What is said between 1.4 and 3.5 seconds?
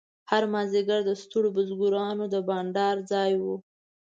بزګرانو د بنډار ځای و.